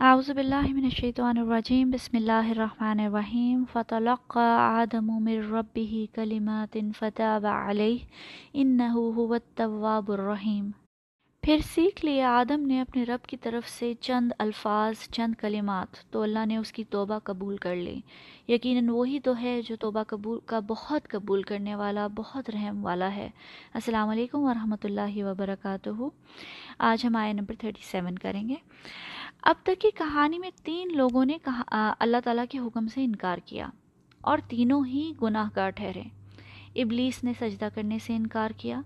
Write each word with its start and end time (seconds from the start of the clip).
اعوذ 0.00 0.30
باللہ 0.30 0.66
من 0.68 0.84
الشیطان 0.84 1.38
الرجیم، 1.38 1.90
بسم 1.90 2.16
اللہ 2.16 2.50
الرحمن 2.50 3.00
الرحیم، 3.00 3.64
فتلقى 3.72 4.56
آدم 4.58 5.24
من 5.24 5.38
ربه 5.50 6.04
کلمات 6.14 6.76
فتاب 6.98 7.46
علیہ، 7.46 7.98
انہو 8.52 9.12
هو 9.16 9.34
التواب 9.34 10.12
الرحیم۔ 10.12 10.70
پھر 11.42 11.58
سیکھ 11.74 12.04
لیا 12.04 12.30
آدم 12.30 12.60
نے 12.60 12.80
اپنے 12.80 13.04
رب 13.04 13.26
کی 13.26 13.36
طرف 13.36 13.68
سے 13.68 13.94
چند 14.00 14.32
الفاظ، 14.38 15.08
چند 15.10 15.34
کلمات، 15.34 16.10
تو 16.10 16.22
اللہ 16.22 16.46
نے 16.46 16.56
اس 16.56 16.72
کی 16.72 16.84
توبہ 16.84 17.18
قبول 17.24 17.56
کر 17.56 17.76
لی۔ 17.76 18.00
یقیناً 18.48 18.88
وہی 18.88 19.20
تو 19.20 19.40
ہے 19.40 19.60
جو 19.68 19.76
توبہ 19.76 20.02
قبول، 20.02 20.38
کا 20.46 20.60
بہت 20.60 21.08
قبول 21.08 21.42
کرنے 21.42 21.74
والا، 21.74 22.06
بہت 22.06 22.50
رحم 22.50 22.84
والا 22.84 23.14
ہے۔ 23.14 23.28
السلام 23.74 24.08
علیکم 24.08 24.38
ورحمۃ 24.38 24.84
اللہ 24.84 25.24
وبرکاتہ۔ 25.24 26.08
آج 26.78 27.06
ہم 27.06 27.16
آئے 27.16 27.32
نمبر 27.32 27.54
37 27.54 28.16
کریں 28.16 28.48
گے۔ 28.48 28.54
اب 29.48 29.54
تک 29.62 29.80
کی 29.80 29.88
کہانی 29.94 30.38
میں 30.38 30.50
تین 30.64 30.96
لوگوں 30.96 31.24
نے 31.24 31.38
کہا 31.44 31.94
اللہ 31.98 32.16
تعالیٰ 32.24 32.44
کے 32.50 32.58
حکم 32.58 32.88
سے 32.88 33.04
انکار 33.04 33.38
کیا 33.44 33.68
اور 34.20 34.38
تینوں 34.48 34.86
ہی 34.86 35.12
گناہ 35.22 35.48
گار 35.56 35.70
ٹھہرے۔ 35.70 36.02
ابلیس 36.82 37.24
نے 37.24 37.32
سجدہ 37.40 37.68
کرنے 37.74 37.98
سے 37.98 38.16
انکار 38.16 38.50
کیا۔ 38.56 38.80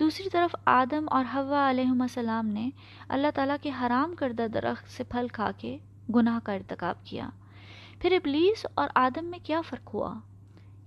دوسری 0.00 0.30
طرف 0.30 0.56
آدم 0.64 1.06
اور 1.10 1.24
حوا 1.34 1.70
علیہ 1.70 1.90
السلام 2.00 2.46
نے 2.46 2.70
اللہ 3.08 3.26
تعالیٰ 3.34 3.56
کے 3.62 3.70
حرام 3.80 4.14
کردہ 4.14 4.46
درخت 4.54 4.90
سے 4.90 5.04
پھل 5.04 5.28
کھا 5.28 5.50
کے 5.58 5.78
گناہ 6.14 6.38
کا 6.44 6.52
ارتکاب 6.52 7.04
کیا۔ 7.04 7.28
پھر 7.98 8.12
ابلیس 8.12 8.66
اور 8.74 8.88
آدم 8.94 9.24
میں 9.24 9.38
کیا 9.42 9.60
فرق 9.60 9.94
ہوا؟ 9.94 10.14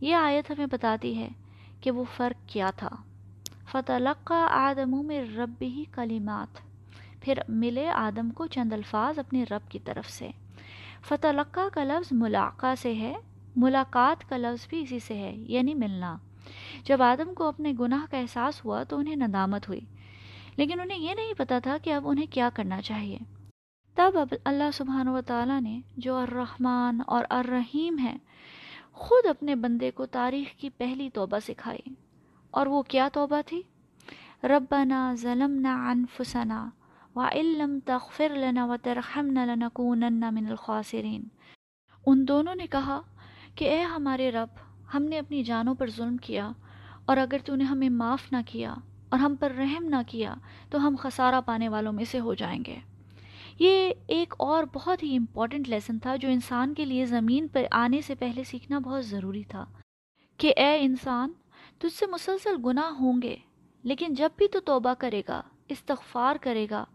یہ 0.02 0.16
آیت 0.16 0.52
ہمیں 0.52 0.68
بتاتی 0.72 1.18
ہے 1.18 1.30
کہ 1.82 1.92
وہ 1.92 2.04
فرق 2.18 2.50
کیا 2.50 2.70
تھا۔ 2.76 2.90
فتح 3.72 4.34
آدموں 4.50 5.04
میں 5.04 5.24
رب 5.38 5.54
ہی 5.62 5.84
کلمات۔ 5.92 6.69
پھر 7.22 7.38
ملے 7.48 7.90
آدم 7.90 8.30
کو 8.30 8.48
چند 8.48 8.74
الفاظ 8.74 9.20
اپنے 9.20 9.44
رب 9.44 9.72
کی 9.72 9.80
طرف 9.80 10.10
سے۔ 10.10 10.30
فتح 11.02 11.28
کا 11.54 11.84
لفظ 11.84 12.08
ملاقہ 12.12 12.76
سے 12.78 12.94
ہے، 12.96 13.14
ملاقات 13.56 14.30
کا 14.30 14.38
لفظ 14.38 14.68
بھی 14.68 14.82
اسی 14.82 15.00
سے 15.00 15.14
ہے 15.14 15.36
یعنی 15.36 15.74
ملنا۔ 15.74 16.18
جب 16.84 17.02
آدم 17.02 17.34
کو 17.34 17.44
اپنے 17.44 17.74
گناہ 17.80 18.12
کا 18.12 18.18
احساس 18.18 18.66
ہوا 18.66 18.84
تو 18.84 18.98
انہیں 18.98 19.16
ندامت 19.16 19.68
ہوئی، 19.68 19.80
لیکن 20.58 20.80
انہیں 20.80 20.98
یہ 20.98 21.14
نہیں 21.16 21.34
پتا 21.38 21.60
تھا 21.60 21.78
کہ 21.84 21.94
اب 21.94 22.10
انہیں 22.10 22.26
کیا 22.30 22.50
کرنا 22.54 22.82
چاہیے۔ 22.82 23.18
تب 23.96 24.18
اب 24.18 24.34
اللہ 24.46 24.72
سبحان 24.74 25.08
و 25.08 25.22
تعالیٰ 25.22 25.62
نے 25.62 25.82
جو 25.98 26.16
الرحمن 26.16 27.02
اور 27.08 27.26
الرحیم 27.30 28.00
ہے 28.00 28.18
خود 28.92 29.26
اپنے 29.26 29.56
بندے 29.56 29.92
کو 29.92 30.06
تاریخ 30.06 30.48
کی 30.60 30.70
پہلی 30.70 31.10
توبہ 31.10 31.40
سکھائی۔ 31.48 31.94
اور 32.52 32.68
وہ 32.68 32.82
کیا 32.82 33.10
توبہ 33.14 33.42
تھی؟ 33.46 33.62
ربنا 34.44 35.14
ظلمنا 35.16 35.90
انفسنا 35.90 36.70
وَإِلَّمْ 37.16 37.80
تَغْفِرْ 37.86 38.30
لَنَا 38.30 38.66
وَتَرْحَمْنَا 38.66 39.46
لَنَكُونَنَّ 39.46 40.32
مِنَ 40.32 40.50
الْخَاسِرِينَ۔ 40.50 41.24
ان 42.06 42.28
دونوں 42.28 42.56
نے 42.56 42.68
کہا 42.68 43.02
کہ 43.56 43.70
اے 43.70 43.82
ہمارے 43.82 44.32
رب، 44.32 44.50
ہم 44.94 45.04
نے 45.04 45.20
اپنی 45.20 45.44
جانوں 45.44 45.76
پر 45.76 45.90
ظلم 45.90 46.18
کیا، 46.18 46.52
اور 47.06 47.18
اگر 47.18 47.38
تو 47.46 47.56
نے 47.56 47.64
ہمیں 47.64 47.90
معاف 47.90 48.32
نہ 48.32 48.38
کیا 48.46 48.74
اور 49.10 49.20
ہم 49.20 49.36
پر 49.36 49.52
رحم 49.52 49.86
نہ 49.86 50.02
کیا، 50.08 50.36
تو 50.70 50.88
ہم 50.88 50.96
خسارہ 51.00 51.42
پانے 51.46 51.70
والوں 51.70 51.94
میں 51.94 52.06
سے 52.06 52.20
ہو 52.20 52.34
جائیں 52.34 52.64
گے۔ 52.68 52.76
یہ 53.60 53.92
ایک 54.08 54.34
اور 54.38 54.64
بہت 54.74 55.04
ہی 55.04 55.18
امپورٹنٹ 55.18 55.70
لیسن 55.70 56.00
تھا 56.00 56.16
جو 56.16 56.30
انسان 56.30 56.74
کے 56.74 56.86
لیے 56.86 57.06
زمین 57.06 57.48
پر 57.48 57.64
آنے 57.72 58.02
سے 58.02 58.16
پہلے 58.16 58.44
سیکھنا 58.44 58.80
بہت 58.80 59.06
ضروری 59.06 59.44
تھا 59.44 59.66
کہ 60.38 60.54
اے 60.58 60.78
انسان، 60.82 61.32
تجھ 61.78 61.94
سے 61.94 62.06
مسلسل 62.06 62.56
گناہ 62.66 62.92
ہوں 63.00 63.22
گے، 63.22 63.36
لیکن 63.84 64.14
جب 64.14 64.30
بھی 64.38 64.48
تو 64.48 64.60
توبہ 64.60 64.94
کرے 64.94 65.22
گا، 65.28 65.42
استغفار 65.68 66.36
کرے 66.42 66.68
گا 66.70 66.86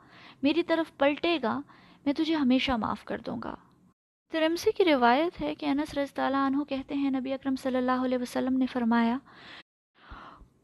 میری 0.42 0.62
طرف 0.62 0.96
پلٹے 0.98 1.38
گا، 1.42 1.60
میں 2.06 2.12
تجھے 2.12 2.34
ہمیشہ 2.34 2.72
معاف 2.72 3.04
کر 3.04 3.18
دوں 3.18 3.36
گا۔ 3.44 3.54
ترمسی 4.32 4.72
کی 4.72 4.84
روایت 4.84 5.40
ہے 5.40 5.54
کہ 5.54 5.66
انس 5.66 5.98
رضی 5.98 6.20
اللہ 6.20 6.36
عنہ 6.36 6.62
کہتے 6.68 6.94
ہیں، 6.94 7.10
نبی 7.10 7.32
اکرم 7.32 7.56
صلی 7.56 7.76
اللہ 7.76 8.04
علیہ 8.04 8.18
وسلم 8.18 8.58
نے 8.58 8.66
فرمایا، 8.66 9.18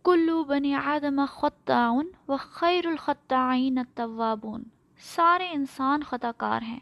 کلو 0.04 0.44
بنی 0.44 0.74
آدم 0.74 1.20
خطاون 1.28 2.10
و 2.28 2.36
خیر 2.36 2.86
الخطعین 2.86 3.78
التوابون۔ 3.78 4.62
سارے 4.98 5.48
انسان 5.52 6.02
خطا 6.02 6.30
کار 6.36 6.62
ہیں، 6.62 6.80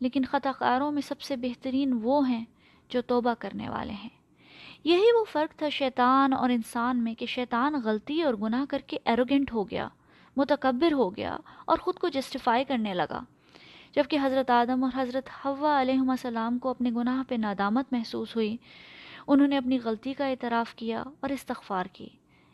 لیکن 0.00 0.24
خطا 0.24 0.52
کاروں 0.58 0.92
میں 0.92 1.02
سب 1.02 1.20
سے 1.20 1.36
بہترین 1.36 1.98
وہ 2.02 2.28
ہیں 2.28 2.44
جو 2.88 3.02
توبہ 3.02 3.34
کرنے 3.38 3.68
والے 3.68 3.92
ہیں۔ 3.92 4.08
یہی 4.84 5.12
وہ 5.18 5.24
فرق 5.32 5.58
تھا 5.58 5.68
شیطان 5.68 6.32
اور 6.32 6.50
انسان 6.50 7.04
میں 7.04 7.14
کہ 7.14 7.26
شیطان 7.26 7.74
غلطی 7.84 8.22
اور 8.22 8.34
گناہ 8.34 8.64
کر 8.68 8.78
کے 8.78 8.98
ایروگنٹ 9.04 9.52
ہو 9.52 9.70
گیا۔ 9.70 9.88
متکبر 10.36 10.92
ہو 10.92 11.16
گیا 11.16 11.36
اور 11.64 11.78
خود 11.78 11.94
کو 11.94 12.08
جسٹیفائی 12.08 12.64
کرنے 12.64 12.94
لگا۔ 12.94 13.20
جبکہ 13.94 14.18
حضرت 14.22 14.50
آدم 14.50 14.84
اور 14.84 14.92
حضرت 14.96 15.28
حوا 15.44 15.80
علیہ 15.80 15.98
السلام 16.08 16.58
کو 16.58 16.68
اپنے 16.68 16.90
گناہ 16.90 17.22
پہ 17.28 17.34
نادامت 17.34 17.92
محسوس 17.92 18.36
ہوئی، 18.36 18.56
انہوں 19.26 19.48
نے 19.48 19.56
اپنی 19.56 19.78
غلطی 19.84 20.12
کا 20.12 20.26
اعتراف 20.26 20.74
کیا 20.74 21.02
اور 21.20 21.30
استغفار 21.30 21.86
کی۔ 21.86 22.08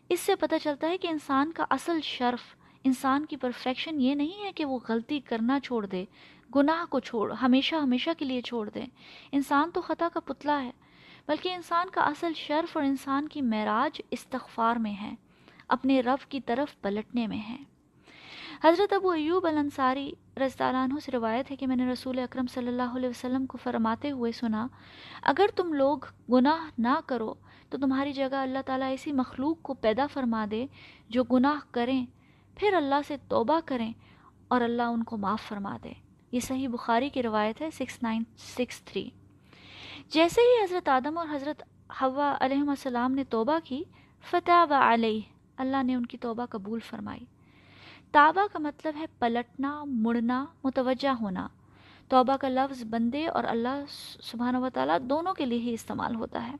اس 0.09 0.21
سے 0.21 0.35
پتہ 0.35 0.55
چلتا 0.63 0.89
ہے 0.89 0.99
کہ 0.99 1.09
انسان 1.09 1.53
کا 1.53 1.65
اصل 1.71 2.01
شرف، 2.01 2.57
انسان 2.85 3.27
کی 3.27 3.37
پرفیکشن 3.37 4.01
یہ 4.01 4.15
نہیں 4.15 4.45
ہے 4.45 4.53
کہ 4.53 4.65
وہ 4.65 4.79
غلطی 4.89 5.21
کرنا 5.21 5.61
چھوڑ 5.61 5.87
دے، 5.87 6.05
گناہ 6.57 6.85
کو 6.85 7.01
چھوڑ، 7.01 7.33
ہمیشہ 7.33 7.77
ہمیشہ 7.77 8.11
کے 8.19 8.25
لیے 8.25 8.41
چھوڑ 8.41 8.71
دے۔ 8.71 8.85
انسان 9.33 9.71
تو 9.71 9.81
خطا 9.81 10.09
کا 10.15 10.21
پتلا 10.21 10.63
ہے، 10.63 10.71
بلکہ 11.29 11.53
انسان 11.55 11.87
کا 11.93 12.01
اصل 12.01 12.33
شرف 12.35 12.77
اور 12.77 12.85
انسان 12.85 13.29
کی 13.29 13.43
معراج 13.43 14.03
استغفار 14.11 14.77
میں 14.77 14.95
ہے۔ 15.03 15.28
اپنے 15.69 16.01
رب 16.01 16.31
کی 16.31 16.41
طرف 16.41 16.81
پلٹنے 16.83 17.27
میں 17.27 17.39
ہیں۔ 17.39 17.65
حضرت 18.65 18.93
ابو 18.93 19.11
ایوب 19.11 19.47
الانصاری 19.47 20.11
رضی 20.37 20.63
اللہ 20.65 20.77
عنہ 20.77 20.99
سے 21.05 21.13
روایت 21.13 21.51
ہے 21.51 21.57
کہ 21.57 21.67
میں 21.67 21.77
نے 21.77 21.93
رسول 21.93 22.19
اکرم 22.19 22.47
صلی 22.47 22.69
اللہ 22.69 22.97
علیہ 22.97 23.09
وسلم 23.09 23.47
کو 23.47 23.59
فرماتے 23.63 24.11
ہوئے 24.11 24.33
سنا، 24.33 24.67
اگر 25.23 25.47
تم 25.57 25.73
لوگ 25.73 25.99
گناہ 26.33 26.69
نہ 26.79 26.95
کرو 27.07 27.35
تو 27.71 27.79
تمہاری 27.79 28.13
جگہ 28.13 28.35
اللہ 28.35 28.59
تعالیٰ 28.67 28.89
ایسی 28.89 29.13
مخلوق 29.13 29.63
کو 29.63 29.75
پیدا 29.75 30.07
فرما 30.07 30.45
دے 30.51 30.67
جو 31.09 31.25
گناہ 31.25 31.59
کریں، 31.71 32.07
پھر 32.57 32.75
اللہ 32.75 33.01
سے 33.07 33.17
توبہ 33.29 33.61
کریں 33.65 33.93
اور 34.49 34.61
اللہ 34.61 34.83
ان 34.83 35.03
کو 35.03 35.17
معاف 35.17 35.43
فرما 35.49 35.77
دے۔ 35.85 35.93
یہ 36.33 36.41
صحیح 36.41 36.69
بخاری 36.69 37.09
کی 37.11 37.23
روایت 37.23 37.61
ہے 37.61 37.71
سکس 37.71 38.03
نائن 38.03 38.23
سکس 38.39 38.83
تھری 38.83 39.09
جیسے 40.09 40.41
ہی 40.41 40.63
حضرت 40.65 40.89
آدم 40.89 41.19
اور 41.19 41.27
حضرت 41.33 41.63
حوا 42.03 42.37
علیہ 42.41 42.69
السلام 42.69 43.13
نے 43.13 43.25
توبہ 43.25 43.59
کی 43.65 43.83
فتح 44.31 44.65
و 44.71 44.75
علیہ۔ 44.75 45.21
اللہ 45.59 45.83
نے 45.83 45.95
ان 45.95 46.07
کی 46.07 46.19
توبہ 46.19 46.47
قبول 46.47 46.81
فرمائی۔ 46.81 47.25
توبہ 48.11 48.47
کا 48.53 48.59
مطلب 48.59 48.95
ہے 48.99 49.05
پلٹنا، 49.19 49.85
مڑنا، 49.85 50.45
متوجہ 50.65 51.09
ہونا۔ 51.09 51.49
توبہ 52.09 52.37
کا 52.37 52.49
لفظ 52.49 52.85
بندے 52.91 53.27
اور 53.27 53.45
اللہ 53.45 53.85
سبحانہ 54.23 54.57
و 54.57 54.69
تعالیٰ 54.75 54.99
دونوں 55.01 55.35
کے 55.35 55.47
لیے 55.47 55.59
ہی 55.59 55.75
استعمال 55.75 56.15
ہوتا 56.15 56.47
ہے۔ 56.47 56.55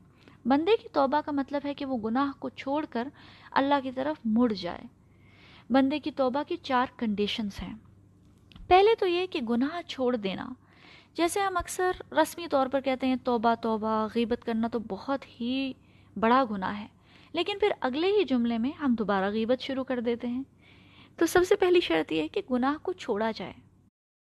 بندے 0.47 0.77
کی 0.83 0.89
توبہ 0.89 1.21
کا 1.21 1.33
مطلب 1.33 1.61
ہے 1.65 1.75
کہ 1.75 1.85
وہ 1.85 2.11
گناہ 2.11 2.31
کو 2.39 2.49
چھوڑ 2.49 2.87
کر 2.91 3.09
اللہ 3.51 3.75
کی 3.83 3.93
طرف 3.93 4.21
مڑ 4.25 4.53
جائے۔ 4.53 4.81
بندے 5.71 5.99
کی 5.99 6.11
توبہ 6.11 6.43
کی 6.49 6.57
چار 6.57 6.87
کنڈیشنز 6.97 7.63
ہیں۔ 7.63 7.75
پہلے 8.67 8.95
تو 8.95 9.07
یہ 9.07 9.27
کہ 9.27 9.41
گناہ 9.41 9.83
چھوڑ 9.83 10.17
دینا۔ 10.17 10.49
جیسے 11.15 11.41
ہم 11.41 11.57
اکثر 11.57 11.91
رسمی 12.13 12.47
طور 12.51 12.67
پر 12.67 12.81
کہتے 12.81 13.07
ہیں 13.07 13.17
توبہ 13.25 13.55
توبہ، 13.61 14.09
غیبت 14.15 14.45
کرنا 14.45 14.69
تو 14.69 14.79
بہت 14.89 15.41
ہی 15.41 15.73
بڑا 16.21 16.45
گناہ 16.51 16.79
ہے۔ 16.79 16.87
لیکن 17.33 17.59
پھر 17.61 17.69
اگلے 17.81 18.07
ہی 18.07 18.25
جملے 18.25 18.59
میں 18.59 18.71
ہم 18.71 18.95
دوبارہ 18.99 19.31
غیبت 19.31 19.63
شروع 19.63 19.85
کر 19.85 20.01
دیتے 20.01 20.29
ہیں۔ 20.29 20.43
تو 21.17 21.27
سب 21.27 21.41
سے 21.49 21.57
پہلی 21.57 21.81
شرط 21.81 22.13
یہ 22.13 22.23
ہے 22.23 22.29
کہ 22.29 22.43
گناہ 22.51 22.83
کو 22.83 22.93
چھوڑا 22.93 23.31
جائے۔ 23.37 23.53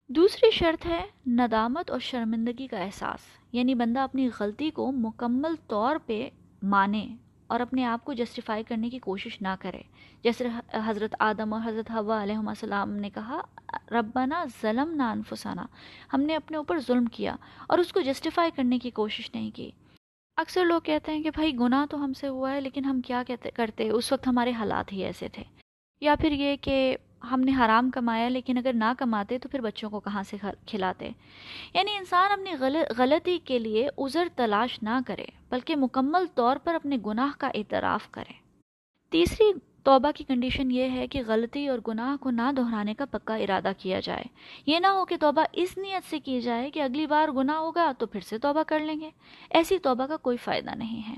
دوسری 0.09 0.51
شرط 0.51 0.85
ہے 0.85 1.05
ندامت 1.27 1.91
اور 1.91 1.99
شرمندگی 1.99 2.67
کا 2.67 2.77
احساس۔ 2.77 3.19
یعنی 3.51 3.75
بندہ 3.75 3.99
اپنی 3.99 4.29
غلطی 4.39 4.69
کو 4.69 4.91
مکمل 4.91 5.55
طور 5.67 5.95
پہ 6.05 6.29
مانے 6.63 7.15
اور 7.47 7.59
اپنے 7.59 7.85
آپ 7.85 8.05
کو 8.05 8.13
جسٹیفائی 8.13 8.63
کرنے 8.63 8.89
کی 8.89 8.99
کوشش 8.99 9.41
نہ 9.41 9.47
کرے۔ 9.59 9.81
جیسے 10.23 10.47
حضرت 10.73 11.15
آدم 11.19 11.53
اور 11.53 11.61
حضرت 11.65 11.91
حوا 11.91 12.23
علیہ 12.23 12.35
السلام 12.35 12.89
نے 12.89 13.09
کہا، 13.09 13.41
ربنا 13.91 14.45
ظلم 14.61 14.93
نہ 14.95 15.03
انفسانہ 15.03 15.61
ہم 16.13 16.21
نے 16.21 16.35
اپنے 16.35 16.57
اوپر 16.57 16.79
ظلم 16.79 17.05
کیا 17.05 17.35
اور 17.67 17.77
اس 17.77 17.93
کو 17.93 18.01
جسٹیفائی 18.01 18.51
کرنے 18.55 18.79
کی 18.79 18.89
کوشش 18.89 19.31
نہیں 19.33 19.51
کی۔ 19.51 19.71
اکثر 20.37 20.65
لوگ 20.65 20.81
کہتے 20.81 21.11
ہیں 21.11 21.23
کہ 21.23 21.29
بھائی 21.31 21.59
گناہ 21.59 21.85
تو 21.85 22.03
ہم 22.03 22.13
سے 22.13 22.27
ہوا 22.27 22.51
ہے، 22.51 22.61
لیکن 22.61 22.85
ہم 22.85 23.01
کیا 23.01 23.23
کہتے، 23.27 23.51
کرتے؟ 23.51 23.89
اس 23.89 24.11
وقت 24.11 24.27
ہمارے 24.27 24.51
حالات 24.51 24.93
ہی 24.93 25.03
ایسے 25.03 25.27
تھے۔ 25.27 25.43
یا 26.01 26.15
پھر 26.15 26.31
یہ 26.31 26.55
کہ 26.61 26.97
ہم 27.31 27.41
نے 27.41 27.51
حرام 27.59 27.89
کمایا، 27.89 28.29
لیکن 28.29 28.57
اگر 28.57 28.71
نہ 28.73 28.93
کماتے 28.97 29.39
تو 29.39 29.49
پھر 29.49 29.61
بچوں 29.61 29.89
کو 29.89 29.99
کہاں 29.99 30.23
سے 30.23 30.37
کھلاتے؟ 30.67 31.09
یعنی 31.73 31.95
انسان 31.95 32.31
اپنی 32.31 32.51
غلطی 32.97 33.39
کے 33.43 33.59
لیے 33.59 33.89
عذر 33.97 34.27
تلاش 34.35 34.83
نہ 34.83 34.99
کرے، 35.07 35.25
بلکہ 35.49 35.75
مکمل 35.75 36.25
طور 36.35 36.57
پر 36.63 36.75
اپنے 36.75 36.97
گناہ 37.05 37.29
کا 37.37 37.47
اعتراف 37.47 38.11
کرے۔ 38.11 38.33
تیسری 39.11 39.51
توبہ 39.87 40.11
کی 40.15 40.23
کنڈیشن 40.23 40.71
یہ 40.71 40.89
ہے 40.89 41.07
کہ 41.07 41.21
غلطی 41.27 41.67
اور 41.67 41.79
گناہ 41.87 42.15
کو 42.15 42.31
نہ 42.31 42.41
دہرانے 42.57 42.93
کا 42.93 43.05
پکا 43.11 43.35
ارادہ 43.35 43.71
کیا 43.77 43.99
جائے۔ 43.99 44.23
یہ 44.65 44.79
نہ 44.79 44.87
ہو 44.87 45.05
کہ 45.05 45.17
توبہ 45.17 45.43
اس 45.53 45.77
نیت 45.77 46.09
سے 46.09 46.19
کی 46.19 46.41
جائے 46.41 46.71
کہ 46.71 46.81
اگلی 46.81 47.07
بار 47.07 47.29
گناہ 47.29 47.55
ہوگا 47.55 47.91
تو 47.97 48.05
پھر 48.05 48.19
سے 48.19 48.37
توبہ 48.37 48.63
کر 48.63 48.79
لیں 48.79 48.99
گے۔ 48.99 49.09
ایسی 49.49 49.77
توبہ 49.77 50.05
کا 50.05 50.17
کوئی 50.17 50.37
فائدہ 50.37 50.75
نہیں 50.75 51.09
ہے۔ 51.09 51.15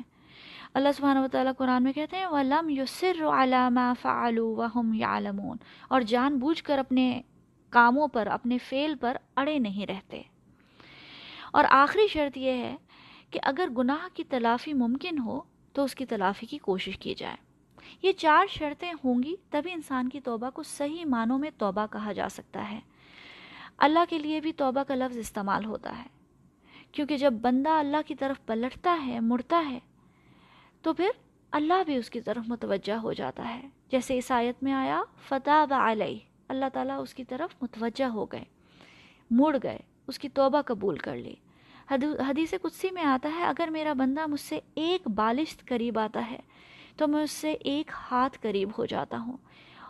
اللہ 0.74 0.90
سبحانہ 0.98 1.20
وتعالیٰ 1.20 1.52
قرآن 1.58 1.84
میں 1.84 1.94
کہتے 1.94 2.18
ہیں، 2.18 2.26
وَلَمْ 2.26 2.72
يُسِرُّ 2.72 3.28
عَلَى 3.28 3.70
مَا 3.70 3.94
فَعَلُوا 4.02 4.66
وَهُمْ 4.66 4.96
يَعْلَمُونَ 4.96 5.58
اور 5.88 6.02
جان 6.02 6.40
بوجھ 6.40 6.64
کر 6.64 6.78
اپنے 6.78 7.22
کاموں 7.70 8.08
پر، 8.08 8.28
اپنے 8.28 8.58
فیل 8.58 8.96
پر 9.02 9.18
اڑے 9.38 9.60
نہیں 9.60 9.88
رہتے۔ 9.88 10.22
اور 11.54 11.64
آخری 11.70 12.08
شرط 12.08 12.38
یہ 12.38 12.52
ہے 12.52 12.76
کہ 13.32 13.40
اگر 13.44 13.70
گناہ 13.78 14.08
کی 14.14 14.24
تلافی 14.24 14.74
ممکن 14.74 15.20
ہو 15.20 15.42
تو 15.74 15.84
اس 15.84 15.96
کی 15.96 16.06
تلافی 16.06 16.46
کی 16.46 16.58
کوشش 16.58 16.98
کی 16.98 17.14
جائے۔ 17.14 17.49
یہ 18.02 18.12
چار 18.12 18.46
شرطیں 18.50 18.94
ہوں 19.04 19.24
گی 19.24 19.36
تبھی 19.50 19.72
انسان 19.72 20.10
کی 20.10 20.20
توبہ 20.20 20.50
کو 20.50 20.64
صحیح 20.64 21.06
معنوں 21.06 21.40
میں 21.40 21.50
توبہ 21.58 21.86
کہا 21.92 22.12
جا 22.12 22.30
سکتا 22.30 22.72
ہے۔ 22.72 22.80
اللہ 23.78 24.00
کے 24.10 24.18
لیے 24.18 24.40
بھی 24.40 24.54
توبہ 24.54 24.84
کا 24.84 24.96
لفظ 24.96 25.18
استعمال 25.18 25.66
ہوتا 25.66 25.98
ہے۔ 25.98 26.08
کیونکہ 26.92 27.18
جب 27.18 27.34
بندہ 27.34 27.70
اللہ 27.70 27.98
کی 28.06 28.16
طرف 28.16 28.46
پلٹتا 28.46 28.98
ہے، 29.06 29.20
مڑتا 29.20 29.64
ہے، 29.70 29.80
تو 30.82 30.94
پھر 30.94 31.10
اللہ 31.52 31.84
بھی 31.86 31.96
اس 31.96 32.10
کی 32.10 32.22
طرف 32.22 32.44
متوجہ 32.48 32.94
ہو 32.94 33.14
جاتا 33.14 33.56
ہے۔ 33.56 33.70
جیسے 33.92 34.18
اس 34.18 34.32
آیت 34.32 34.64
میں 34.64 34.74
آیا 34.74 35.02
فتح 35.28 35.66
علیہ 35.72 36.20
اللہ 36.48 36.66
تعالیٰ 36.74 37.02
اس 37.02 37.14
کی 37.14 37.24
طرف 37.24 37.56
متوجہ 37.62 38.06
ہو 38.06 38.26
گئے، 38.26 38.44
مڑ 39.32 39.58
گئے، 39.64 39.78
اس 40.08 40.20
کی 40.20 40.30
توبہ 40.30 40.62
قبول 40.62 40.98
کر 40.98 41.16
لی۔ 41.16 41.36
حدیث 42.30 42.54
قدسی 42.62 42.88
میں 42.92 43.04
آتا 43.04 43.32
ہے، 43.38 43.46
اگر 43.46 43.68
میرا 43.72 43.94
بندہ 43.94 44.28
مجھ 44.28 44.40
سے 44.40 44.60
ایک 44.76 45.08
بالشت 45.08 45.68
قریب 45.68 46.00
آتا 46.00 46.26
ہے 46.32 46.40
تو 47.00 47.08
میں 47.08 47.24
اس 47.24 47.32
سے 47.32 47.52
ایک 47.52 47.92
ہاتھ 48.12 48.40
قریب 48.42 48.70
ہو 48.78 48.86
جاتا 48.86 49.18
ہوں۔ 49.20 49.38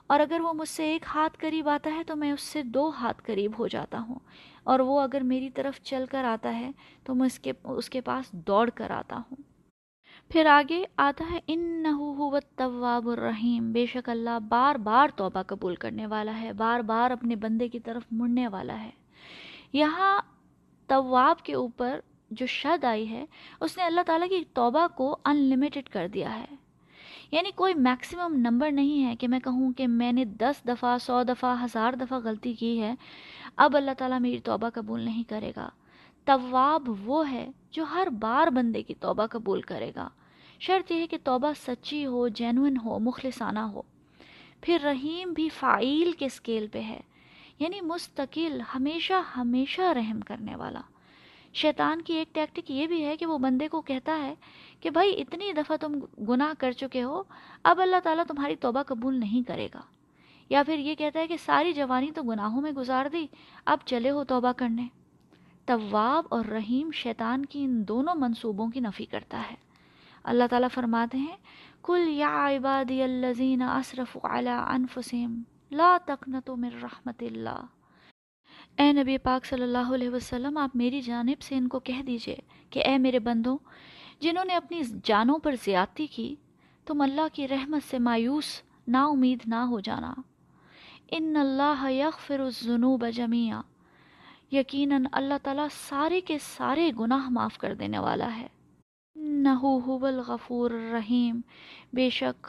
اور 0.07 0.19
اگر 0.19 0.39
وہ 0.41 0.53
مجھ 0.53 0.69
سے 0.69 0.85
ایک 0.85 1.06
ہاتھ 1.15 1.38
قریب 1.39 1.69
آتا 1.69 1.95
ہے 1.95 2.03
تو 2.03 2.15
میں 2.15 2.31
اس 2.31 2.41
سے 2.41 2.63
دو 2.63 2.89
ہاتھ 2.89 3.23
قریب 3.25 3.51
ہو 3.59 3.67
جاتا 3.67 4.00
ہوں۔ 4.00 4.19
اور 4.63 4.79
وہ 4.79 5.01
اگر 5.01 5.21
میری 5.21 5.50
طرف 5.50 5.81
چل 5.81 6.06
کر 6.11 6.23
آتا 6.23 6.59
ہے 6.59 6.71
تو 7.03 7.15
میں 7.15 7.25
اس 7.25 7.39
کے 7.39 7.51
اس 7.63 7.89
کے 7.89 8.01
پاس 8.01 8.31
دوڑ 8.31 8.69
کر 8.69 8.91
آتا 8.91 9.15
ہوں۔ 9.15 9.35
پھر 10.29 10.45
آگے 10.45 10.83
آتا 10.97 11.25
ہے 11.31 11.39
ان 11.47 11.83
نحو 11.83 12.39
طواب 12.39 13.09
الرحیم۔ 13.09 13.71
بے 13.71 13.85
شک 13.85 14.09
اللہ 14.09 14.39
بار 14.50 14.75
بار 14.75 15.07
توبہ 15.15 15.41
قبول 15.41 15.75
کرنے 15.75 16.05
والا 16.05 16.41
ہے، 16.41 16.53
بار 16.53 16.79
بار 16.79 17.12
اپنے 17.12 17.35
بندے 17.35 17.67
کی 17.67 17.79
طرف 17.79 18.03
مڑنے 18.12 18.47
والا 18.47 18.83
ہے۔ 18.83 18.91
یہاں 19.73 20.21
طواب 20.88 21.44
کے 21.44 21.53
اوپر 21.53 22.00
جو 22.31 22.45
شد 22.45 22.83
آئی 22.83 23.09
ہے، 23.09 23.25
اس 23.62 23.77
نے 23.77 23.83
اللہ 23.83 24.01
تعالیٰ 24.05 24.29
کی 24.29 24.44
توبہ 24.53 24.88
کو 24.95 25.17
ان 25.25 25.35
لمیٹڈ 25.35 25.89
کر 25.89 26.07
دیا 26.07 26.39
ہے۔ 26.39 26.58
یعنی 27.31 27.51
کوئی 27.55 27.73
میکسیمم 27.73 28.35
نمبر 28.35 28.71
نہیں 28.71 29.05
ہے 29.05 29.15
کہ 29.15 29.27
میں 29.27 29.39
کہوں 29.39 29.73
کہ 29.73 29.87
میں 29.87 30.11
نے 30.11 30.25
دس 30.25 30.67
دفعہ، 30.67 30.97
سو 30.97 31.23
دفعہ، 31.23 31.63
ہزار 31.63 31.93
دفعہ 31.93 32.19
غلطی 32.23 32.53
کی 32.53 32.81
ہے۔ 32.81 32.95
اب 33.55 33.77
اللہ 33.77 33.91
تعالیٰ 33.97 34.19
میری 34.19 34.39
توبہ 34.39 34.69
قبول 34.73 35.01
نہیں 35.01 35.23
کرے 35.23 35.51
گا۔ 35.55 35.69
طواب 36.25 36.81
وہ 37.05 37.31
ہے 37.31 37.51
جو 37.71 37.83
ہر 37.83 38.07
بار 38.19 38.47
بندے 38.47 38.81
کی 38.81 38.93
توبہ 38.93 39.25
قبول 39.25 39.61
کرے 39.61 39.91
گا۔ 39.95 40.09
شرط 40.59 40.91
یہ 40.91 40.99
ہے 40.99 41.07
کہ 41.07 41.17
توبہ 41.23 41.51
سچی 41.67 42.05
ہو 42.05 42.27
جینوئن 42.27 42.77
ہو، 42.85 42.99
مخلصانہ 42.99 43.59
ہو۔ 43.59 43.81
پھر 44.61 44.77
رحیم 44.83 45.33
بھی 45.33 45.49
فائل 45.49 46.11
کے 46.11 46.25
اسکیل 46.25 46.67
پہ 46.67 46.81
ہے۔ 46.81 46.99
یعنی 47.59 47.81
مستقل، 47.81 48.61
ہمیشہ 48.75 49.13
ہمیشہ 49.37 49.81
رحم 49.81 50.19
کرنے 50.19 50.55
والا۔ 50.55 50.81
شیطان 51.54 52.01
کی 52.01 52.13
ایک 52.13 52.36
ٹیکٹک 52.36 52.72
یہ 52.72 52.88
بھی 52.88 53.06
ہے 53.06 53.18
کہ 53.18 53.25
وہ 53.25 53.38
بندے 53.38 53.68
کو 53.68 53.81
کہتا 53.81 54.18
ہے 54.18 54.36
کہ 54.80 54.90
بھائی 54.90 55.22
اتنی 55.22 55.54
دفعہ 55.54 55.78
تم 55.78 56.00
گناہ 56.30 56.54
کر 56.60 56.72
چکے 56.72 57.04
ہو، 57.04 57.24
اب 57.63 57.81
اللہ 57.81 57.96
تعالیٰ 58.04 58.24
تمہاری 58.28 58.56
توبہ 58.56 58.84
قبول 58.84 59.19
نہیں 59.19 59.48
کرے 59.48 59.68
گا۔ 59.74 59.81
یا 60.50 60.63
پھر 60.66 60.80
یہ 60.80 60.96
کہتا 60.96 61.19
ہے 61.19 61.28
کہ 61.28 61.38
ساری 61.46 61.74
جوانی 61.74 62.12
تو 62.12 62.24
گناہوں 62.24 62.62
میں 62.62 62.72
گزار 62.72 63.06
دی، 63.12 63.28
اب 63.66 63.78
چلے 63.86 64.10
ہو 64.10 64.24
توبہ 64.24 64.51
کرنے۔ 64.51 64.88
طواب 65.66 66.25
اور 66.30 66.46
رحیم 66.46 66.92
شیطان 66.92 67.46
کی 67.46 67.63
ان 67.63 67.88
دونوں 67.88 68.16
منصوبوں 68.16 68.68
کی 68.68 68.80
نفی 68.80 69.06
کرتا 69.06 69.42
ہے۔ 69.51 69.56
اللہ 70.24 70.44
تعالیٰ 70.50 70.69
فرماتے 70.74 71.18
ہیں 71.18 71.38
کل 71.84 72.06
یا 72.07 72.50
عبادی 72.50 73.04
الزین 73.04 73.62
اصرف 73.62 74.18
انفسم 74.24 75.42
لا 75.72 75.98
تقنتو 76.06 76.56
من 76.56 76.69
رحمت 76.84 77.24
اللہ۔ 77.24 77.66
اے 78.79 78.93
نبی 78.93 79.17
پاک 79.17 79.45
صلی 79.45 79.63
اللہ 79.63 79.93
علیہ 79.93 80.09
وسلم، 80.09 80.57
آپ 80.57 80.75
میری 80.75 81.01
جانب 81.01 81.41
سے 81.41 81.55
ان 81.55 81.67
کو 81.67 81.79
کہہ 81.79 82.01
دیجیے 82.07 82.35
کہ 82.69 82.83
اے 82.85 82.97
میرے 82.97 83.19
بندوں، 83.19 83.57
جنہوں 84.19 84.45
نے 84.45 84.55
اپنی 84.55 84.81
جانوں 85.03 85.39
پر 85.39 85.55
زیادتی 85.63 86.07
کی، 86.07 86.35
تم 86.85 87.01
اللہ 87.01 87.21
کی 87.33 87.47
رحمت 87.47 87.89
سے 87.89 87.99
مایوس 87.99 88.61
نا 88.87 89.05
امید 89.05 89.39
نہ 89.45 89.55
ہو 89.55 89.79
جانا۔ 89.79 90.13
ان 91.11 91.35
اللہ 91.35 91.91
یغفر 91.91 92.39
الذنوب 92.39 93.05
جميعا 93.13 93.61
یقیناً 94.51 95.05
اللہ 95.11 95.33
تعالیٰ 95.43 95.67
سارے 95.89 96.21
کے 96.21 96.37
سارے 96.41 96.91
گناہ 96.99 97.29
معاف 97.29 97.57
کر 97.57 97.73
دینے 97.73 97.99
والا 97.99 98.37
ہے۔ 98.37 98.47
نحو 99.15 99.79
هو 99.79 100.05
الغفور 100.05 100.71
الرحیم، 100.71 101.41
بے 101.93 102.09
شک 102.09 102.47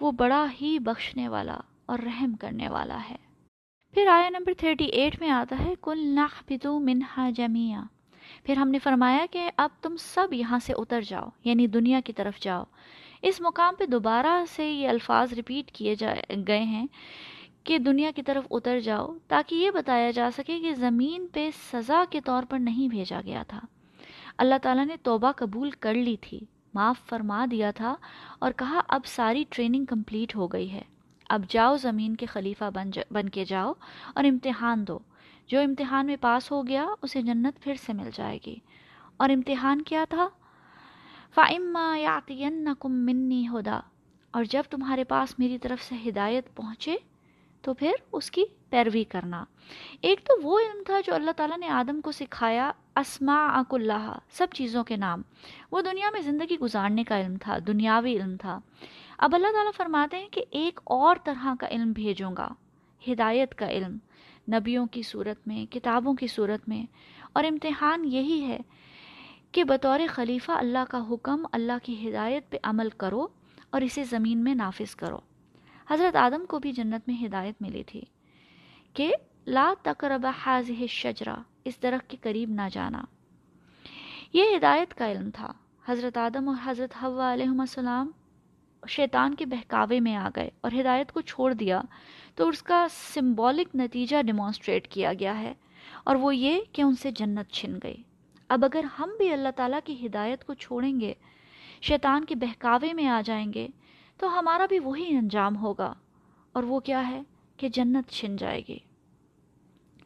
وہ 0.00 0.12
بڑا 0.12 0.46
ہی 0.60 0.78
بخشنے 0.78 1.28
والا 1.28 1.56
اور 1.86 1.98
رحم 1.98 2.34
کرنے 2.40 2.68
والا 2.68 2.98
ہے۔ 3.10 3.29
پھر 3.94 4.06
آیا 4.06 4.28
نمبر 4.28 4.52
38 4.64 5.10
میں 5.20 5.30
آتا 5.30 5.56
ہے، 5.58 5.74
کل 5.82 5.98
نحبتو 6.06 6.78
منہا 6.78 7.30
جميعا 7.30 7.82
پھر 8.44 8.56
ہم 8.56 8.68
نے 8.68 8.78
فرمایا 8.78 9.26
کہ 9.30 9.50
اب 9.56 9.70
تم 9.80 9.96
سب 9.96 10.32
یہاں 10.32 10.58
سے 10.58 10.72
اتر 10.72 11.00
جاؤ 11.00 11.28
یعنی 11.44 11.66
دنیا 11.66 12.00
کی 12.04 12.12
طرف 12.12 12.38
جاؤ۔ 12.40 12.64
اس 13.22 13.40
مقام 13.40 13.74
پہ 13.78 13.86
دوبارہ 13.86 14.44
سے 14.50 14.70
یہ 14.70 14.88
الفاظ 14.88 15.32
ریپیٹ 15.32 15.72
کیے 15.72 15.94
جائے 15.94 16.22
گئے 16.46 16.62
ہیں 16.62 16.86
کہ 17.64 17.78
دنیا 17.78 18.10
کی 18.14 18.22
طرف 18.22 18.44
اتر 18.50 18.80
جاؤ، 18.80 19.12
تاکہ 19.28 19.54
یہ 19.54 19.70
بتایا 19.70 20.10
جا 20.10 20.28
سکے 20.36 20.58
کہ 20.60 20.74
زمین 20.74 21.26
پہ 21.32 21.50
سزا 21.72 22.02
کے 22.10 22.20
طور 22.20 22.42
پر 22.42 22.58
نہیں 22.58 22.88
بھیجا 22.88 23.20
گیا 23.24 23.42
تھا۔ 23.42 23.60
اللہ 24.38 24.54
تعالیٰ 24.62 24.86
نے 24.86 24.96
توبہ 25.02 25.32
قبول 25.32 25.70
کر 25.70 25.94
لی 25.94 26.16
تھی، 26.20 26.40
معاف 26.74 27.08
فرما 27.08 27.44
دیا 27.50 27.70
تھا 27.70 27.94
اور 28.38 28.52
کہا، 28.52 28.80
اب 28.88 29.06
ساری 29.06 29.44
ٹریننگ 29.50 29.84
کمپلیٹ 29.84 30.36
ہو 30.36 30.46
گئی 30.46 30.72
ہے 30.72 30.82
اب 31.30 31.42
جاؤ 31.48 31.76
زمین 31.76 32.16
کے 32.16 32.26
خلیفہ 32.26 32.64
بن 32.74 32.90
بن 33.10 33.28
کے 33.28 33.44
جاؤ 33.44 33.72
اور 34.14 34.24
امتحان 34.24 34.86
دو۔ 34.86 34.98
جو 35.46 35.60
امتحان 35.60 36.06
میں 36.06 36.16
پاس 36.20 36.50
ہو 36.50 36.66
گیا 36.66 36.86
اسے 37.02 37.22
جنت 37.22 37.60
پھر 37.60 37.74
سے 37.74 37.92
مل 37.92 38.10
جائے 38.14 38.38
گی۔ 38.46 38.56
اور 39.16 39.30
امتحان 39.30 39.82
کیا 39.82 40.04
تھا؟ 40.08 40.28
فَإِمَّا 41.34 41.96
يَعْتِيَنَّكُم 41.96 42.92
مِّنِّي 42.92 43.46
ہُدَى 43.46 43.78
اور 44.30 44.44
جب 44.44 44.62
تمہارے 44.70 45.04
پاس 45.04 45.38
میری 45.38 45.58
طرف 45.58 45.82
سے 45.82 45.94
ہدایت 46.08 46.54
پہنچے 46.54 46.96
تو 47.62 47.74
پھر 47.74 47.92
اس 48.12 48.30
کی 48.30 48.44
پیروی 48.70 49.04
کرنا۔ 49.04 49.44
ایک 50.00 50.20
تو 50.24 50.34
وہ 50.42 50.58
علم 50.58 50.82
تھا 50.86 51.00
جو 51.06 51.14
اللہ 51.14 51.30
تعالیٰ 51.30 51.58
نے 51.58 51.68
آدم 51.68 52.00
کو 52.00 52.12
سکھایا 52.12 52.72
اسماء 52.96 53.62
اللہ 53.70 54.18
سب 54.30 54.46
چیزوں 54.54 54.84
کے 54.84 54.96
نام۔ 54.96 55.22
وہ 55.72 55.82
دنیا 55.82 56.10
میں 56.12 56.20
زندگی 56.20 56.58
گزارنے 56.58 57.04
کا 57.04 57.20
علم 57.20 57.36
تھا، 57.36 57.58
دنیاوی 57.66 58.16
علم 58.16 58.36
تھا۔ 58.36 58.60
اب 59.20 59.34
اللہ 59.34 59.46
تعالیٰ 59.46 59.72
فرماتے 59.76 60.18
ہیں 60.18 60.28
کہ 60.28 60.44
ایک 60.50 60.80
اور 60.84 61.16
طرح 61.24 61.46
کا 61.60 61.66
علم 61.68 61.92
بھیجوں 61.92 62.30
گا، 62.38 62.48
ہدایت 63.08 63.54
کا 63.54 63.68
علم، 63.68 63.98
نبیوں 64.54 64.86
کی 64.86 65.02
صورت 65.02 65.48
میں، 65.48 65.72
کتابوں 65.72 66.14
کی 66.14 66.26
صورت 66.26 66.68
میں۔ 66.68 66.86
اور 67.32 67.44
امتحان 67.44 68.04
یہی 68.04 68.44
ہے 68.44 68.58
کہ 69.52 69.64
بطور 69.64 70.00
خلیفہ 70.08 70.52
اللہ 70.52 70.84
کا 70.90 71.04
حکم، 71.10 71.46
اللہ 71.52 71.72
کی 71.82 72.10
ہدایت 72.10 72.50
پہ 72.50 72.56
عمل 72.62 72.88
کرو 72.90 73.26
اور 73.70 73.80
اسے 73.80 74.04
زمین 74.04 74.44
میں 74.44 74.54
نافذ 74.54 74.94
کرو۔ 74.94 75.18
حضرت 75.90 76.16
آدم 76.16 76.46
کو 76.46 76.58
بھی 76.58 76.72
جنت 76.72 77.08
میں 77.08 77.26
ہدایت 77.26 77.54
ملی 77.60 77.82
تھی 77.82 78.02
کہ 78.94 79.14
لا 79.46 79.74
تقرب 79.82 80.26
حاضح 80.38 80.86
شجرا 80.88 81.36
اس 81.64 81.82
درخت 81.82 82.10
کے 82.10 82.16
قریب 82.20 82.50
نہ 82.50 82.68
جانا۔ 82.72 83.02
یہ 84.32 84.44
ہدایت 84.56 84.94
کا 84.94 85.12
علم 85.12 85.30
تھا۔ 85.30 85.52
حضرت 85.86 86.18
آدم 86.18 86.48
اور 86.48 86.56
حضرت 86.64 87.04
حوا 87.04 87.32
علیہ 87.32 87.60
السلام 87.60 88.10
شیطان 88.88 89.34
کے 89.34 89.46
بہکاوے 89.46 90.00
میں 90.00 90.14
آ 90.14 90.28
گئے 90.36 90.50
اور 90.60 90.70
ہدایت 90.80 91.12
کو 91.12 91.20
چھوڑ 91.20 91.52
دیا، 91.52 91.80
تو 92.34 92.48
اس 92.48 92.62
کا 92.62 92.86
سمبولک 92.90 93.76
نتیجہ 93.76 94.22
ڈیمانسٹریٹ 94.22 94.88
کیا 94.88 95.12
گیا 95.20 95.38
ہے 95.38 95.54
اور 96.04 96.16
وہ 96.16 96.36
یہ 96.36 96.60
کہ 96.72 96.82
ان 96.82 96.94
سے 96.94 97.10
جنت 97.10 97.52
چھن 97.52 97.78
گئی۔ 97.82 97.96
اب 98.48 98.64
اگر 98.64 98.84
ہم 98.98 99.10
بھی 99.18 99.32
اللہ 99.32 99.48
تعالیٰ 99.56 99.78
کی 99.84 100.06
ہدایت 100.06 100.44
کو 100.44 100.54
چھوڑیں 100.54 101.00
گے، 101.00 101.14
شیطان 101.82 102.24
کے 102.24 102.34
بہکاوے 102.34 102.92
میں 102.92 103.06
آ 103.06 103.20
جائیں 103.24 103.52
گے، 103.52 103.68
تو 104.18 104.38
ہمارا 104.38 104.66
بھی 104.66 104.78
وہی 104.78 105.16
انجام 105.16 105.56
ہوگا۔ 105.56 105.94
اور 106.52 106.62
وہ 106.62 106.80
کیا 106.80 107.08
ہے 107.08 107.22
کہ 107.56 107.68
جنت 107.68 108.10
چھن 108.10 108.36
جائے 108.36 108.62
گی۔ 108.68 108.78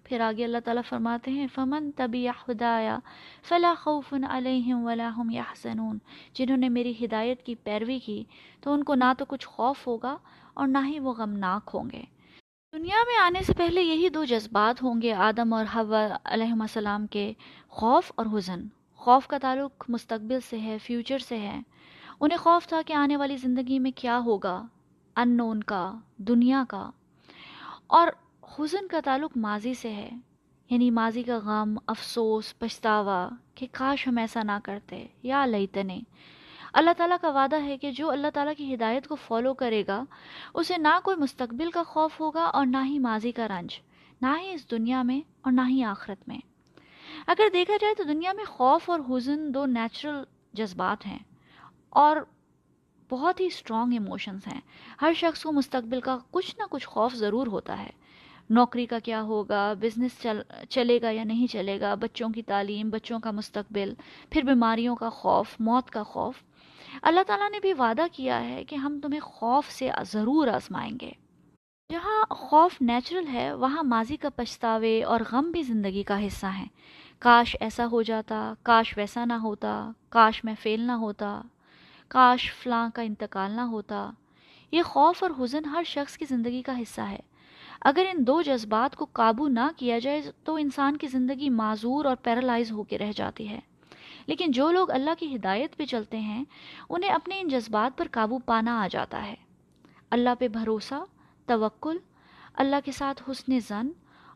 پھر 0.04 0.20
آگے 0.20 0.44
اللہ 0.44 0.58
تعالیٰ 0.64 0.82
فرماتے 0.88 1.30
ہیں، 1.30 1.46
فمن 1.54 1.90
طبی 1.96 2.28
خدایا 2.46 2.98
فلاں 3.42 3.74
خوف 3.74 4.14
علیہم 4.28 4.86
ولاحم 4.86 5.30
یحسنون 5.30 5.98
جنہوں 6.34 6.56
نے 6.56 6.68
میری 6.68 6.92
ہدایت 7.04 7.42
کی 7.42 7.54
پیروی 7.54 7.98
کی، 7.98 8.24
تو 8.60 8.72
ان 8.72 8.84
کو 8.84 8.94
نہ 8.94 9.12
تو 9.18 9.24
کچھ 9.24 9.46
خوف 9.46 9.86
ہوگا 9.86 10.16
اور 10.54 10.66
نہ 10.66 10.78
ہی 10.86 10.98
وہ 10.98 11.12
غمناک 11.12 11.70
ہوں 11.74 11.84
گے۔ 11.92 12.02
دنیا 12.72 12.96
میں 13.06 13.20
آنے 13.22 13.42
سے 13.42 13.52
پہلے 13.54 13.82
یہی 13.82 14.08
دو 14.08 14.24
جذبات 14.24 14.82
ہوں 14.82 15.02
گے، 15.02 15.12
آدم 15.12 15.52
اور 15.52 15.64
حوا 15.74 16.08
علیہ 16.24 16.52
السلام 16.60 17.06
کے 17.06 17.32
خوف 17.68 18.12
اور 18.14 18.26
حزن۔ 18.26 18.60
خوف 18.96 19.26
کا 19.26 19.38
تعلق 19.38 19.84
مستقبل 19.88 20.40
سے 20.40 20.60
ہے 20.60 20.78
فیوچر 20.78 21.18
سے 21.18 21.38
ہے۔ 21.38 21.60
انہیں 22.20 22.38
خوف 22.38 22.66
تھا 22.66 22.80
کہ 22.86 22.92
آنے 22.92 23.16
والی 23.16 23.36
زندگی 23.36 23.78
میں 23.78 23.90
کیا 23.96 24.18
ہوگا؟ 24.18 24.62
ان 25.16 25.36
نون 25.36 25.62
کا، 25.62 25.92
دنیا 26.16 26.64
کا۔ 26.68 26.90
اور 27.86 28.08
حزن 28.58 28.88
کا 28.88 29.00
تعلق 29.04 29.36
ماضی 29.36 29.74
سے 29.74 29.92
ہے۔ 29.92 30.10
یعنی 30.70 30.90
ماضی 30.90 31.22
کا 31.22 31.38
غم، 31.38 31.78
افسوس، 31.86 32.58
پچھتاوا 32.58 33.28
کہ 33.54 33.66
کاش 33.72 34.08
ہم 34.08 34.18
ایسا 34.18 34.42
نہ 34.42 34.58
کرتے، 34.64 35.06
یا 35.22 35.46
لیتنے 35.46 36.00
اللہ 36.72 36.90
تعالیٰ 36.96 37.16
کا 37.20 37.30
وعدہ 37.30 37.62
ہے 37.62 37.78
کہ 37.78 37.90
جو 37.90 38.10
اللہ 38.10 38.26
تعالیٰ 38.34 38.52
کی 38.56 38.74
ہدایت 38.74 39.06
کو 39.06 39.14
فالو 39.14 39.54
کرے 39.54 39.84
گا، 39.88 40.04
اسے 40.54 40.76
نہ 40.78 40.98
کوئی 41.04 41.16
مستقبل 41.16 41.70
کا 41.70 41.82
خوف 41.82 42.20
ہوگا 42.20 42.44
اور 42.44 42.66
نہ 42.66 42.76
ہی 42.84 42.98
ماضی 42.98 43.32
کا 43.32 43.48
رنج، 43.48 43.80
نہ 44.22 44.26
ہی 44.40 44.52
اس 44.52 44.70
دنیا 44.70 45.02
میں 45.02 45.20
اور 45.42 45.52
نہ 45.52 45.60
ہی 45.68 45.84
آخرت 45.84 46.28
میں۔ 46.28 46.38
اگر 47.26 47.44
دیکھا 47.52 47.74
جائے 47.80 47.94
تو 47.94 48.04
دنیا 48.04 48.32
میں 48.32 48.44
خوف 48.44 48.90
اور 48.90 49.00
حزن 49.10 49.54
دو 49.54 49.66
نیچرل 49.66 50.22
جذبات 50.52 51.06
ہیں 51.06 51.18
اور 51.90 52.16
بہت 53.10 53.40
ہی 53.40 53.46
اسٹرانگ 53.46 53.92
ایموشنز 53.92 54.40
ہیں۔ 54.46 54.60
ہر 55.02 55.12
شخص 55.16 55.42
کو 55.42 55.52
مستقبل 55.52 56.00
کا 56.00 56.18
کچھ 56.30 56.56
نہ 56.58 56.62
کچھ 56.70 56.86
خوف 56.88 57.14
ضرور 57.14 57.46
ہوتا 57.46 57.78
ہے۔ 57.78 57.90
نوکری 58.50 58.86
کا 58.86 58.98
کیا 58.98 59.22
ہوگا 59.22 59.72
بزنس 59.72 60.10
چل، 60.22 60.42
چلے 60.68 61.02
گا 61.02 61.10
یا 61.10 61.24
نہیں 61.24 61.46
چلے 61.46 61.80
گا، 61.80 61.94
بچوں 61.94 62.28
کی 62.28 62.42
تعلیم، 62.42 62.90
بچوں 62.90 63.20
کا 63.20 63.30
مستقبل، 63.30 63.94
پھر 64.30 64.42
بیماریوں 64.42 64.96
کا 64.96 65.10
خوف، 65.10 65.56
موت 65.60 65.90
کا 65.90 66.02
خوف۔ 66.02 66.34
اللہ 67.02 67.20
تعالیٰ 67.26 67.50
نے 67.50 67.60
بھی 67.60 67.72
وعدہ 67.72 68.02
کیا 68.12 68.44
ہے 68.44 68.64
کہ 68.64 68.76
ہم 68.76 69.00
تمہیں 69.02 69.20
خوف 69.20 69.70
سے 69.70 69.90
ضرور 70.12 70.48
آزمائیں 70.48 70.92
گے۔ 71.00 71.10
جہاں 71.92 72.34
خوف 72.34 72.74
نیچرل 72.80 73.26
ہے، 73.32 73.52
وہاں 73.52 73.82
ماضی 73.82 74.16
کا 74.16 74.28
پچھتاوے 74.36 75.02
اور 75.02 75.20
غم 75.30 75.50
بھی 75.50 75.62
زندگی 75.62 76.02
کا 76.02 76.26
حصہ 76.26 76.46
ہیں۔ 76.46 76.68
کاش 77.18 77.56
ایسا 77.60 77.86
ہو 77.86 78.02
جاتا، 78.02 78.54
کاش 78.62 78.98
ویسا 78.98 79.24
نہ 79.24 79.32
ہوتا، 79.32 79.90
کاش 80.08 80.44
میں 80.44 80.54
فیل 80.60 80.80
نہ 80.80 80.92
ہوتا، 80.92 81.42
کاش 82.08 82.52
فلاں 82.52 82.88
کا 82.94 83.02
انتقال 83.02 83.52
نہ 83.52 83.60
ہوتا۔ 83.60 84.10
یہ 84.72 84.82
خوف 84.82 85.22
اور 85.22 85.30
حزن 85.38 85.64
ہر 85.64 85.82
شخص 85.86 86.18
کی 86.18 86.24
زندگی 86.24 86.62
کا 86.62 86.78
حصہ 86.78 87.00
ہے۔ 87.00 87.20
اگر 87.84 88.04
ان 88.14 88.26
دو 88.26 88.42
جذبات 88.42 88.96
کو 88.96 89.06
قابو 89.12 89.48
نہ 89.48 89.70
کیا 89.76 89.98
جائے 89.98 90.22
تو 90.44 90.54
انسان 90.54 90.96
کی 90.96 91.06
زندگی 91.06 91.50
معذور 91.50 92.04
اور 92.04 92.16
پیرالائز 92.22 92.72
ہو 92.72 92.82
کے 92.82 92.98
رہ 92.98 93.12
جاتی 93.16 93.48
ہے۔ 93.48 93.60
لیکن 94.26 94.50
جو 94.50 94.70
لوگ 94.70 94.90
اللہ 94.90 95.10
کی 95.18 95.36
ہدایت 95.36 95.76
پہ 95.76 95.84
چلتے 95.84 96.20
ہیں، 96.20 96.44
انہیں 96.88 97.10
اپنے 97.10 97.40
ان 97.40 97.48
جذبات 97.48 97.98
پر 97.98 98.08
قابو 98.10 98.38
پانا 98.38 98.82
آ 98.82 98.88
جاتا 98.90 99.26
ہے۔ 99.26 99.34
اللہ 100.10 100.30
پہ 100.38 100.48
بھروسہ، 100.48 101.04
توکل، 101.46 101.96
اللہ 102.54 102.76
کے 102.84 102.92
ساتھ 102.92 103.22
حسن 103.30 103.58
زن 103.68 103.88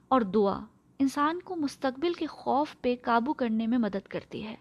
اور 0.08 0.20
دعا 0.20 0.60
انسان 0.98 1.40
کو 1.40 1.56
مستقبل 1.56 2.12
کے 2.12 2.26
خوف 2.26 2.76
پہ 2.80 2.94
قابو 3.02 3.32
کرنے 3.32 3.66
میں 3.66 3.78
مدد 3.78 4.08
کرتی 4.08 4.44
ہے۔ 4.44 4.54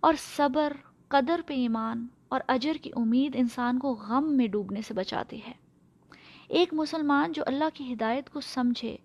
اور 0.00 0.14
صبر، 0.18 0.72
قدر 1.08 1.40
پہ 1.46 1.54
ایمان 1.54 2.06
اور 2.28 2.40
اجر 2.48 2.74
کی 2.82 2.90
امید 2.96 3.32
انسان 3.34 3.78
کو 3.78 3.94
غم 3.94 4.36
میں 4.36 4.46
ڈوبنے 4.46 4.82
سے 4.82 4.94
بچاتی 4.94 5.40
ہے۔ 5.46 5.65
ایک 6.48 6.74
مسلمان 6.74 7.32
جو 7.32 7.42
اللہ 7.46 7.64
کی 7.74 7.92
ہدایت 7.92 8.30
کو 8.30 8.40
سمجھے 8.40 8.96